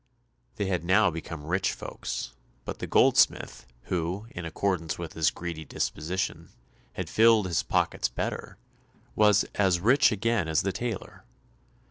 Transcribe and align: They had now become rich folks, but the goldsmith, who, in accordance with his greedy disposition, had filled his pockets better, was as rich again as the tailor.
They 0.55 0.65
had 0.65 0.83
now 0.83 1.11
become 1.11 1.45
rich 1.45 1.73
folks, 1.73 2.33
but 2.65 2.79
the 2.79 2.87
goldsmith, 2.87 3.67
who, 3.83 4.25
in 4.31 4.45
accordance 4.45 4.97
with 4.97 5.13
his 5.13 5.29
greedy 5.29 5.63
disposition, 5.63 6.49
had 6.93 7.07
filled 7.07 7.45
his 7.45 7.61
pockets 7.61 8.07
better, 8.09 8.57
was 9.15 9.45
as 9.53 9.79
rich 9.79 10.11
again 10.11 10.47
as 10.47 10.63
the 10.63 10.71
tailor. 10.71 11.23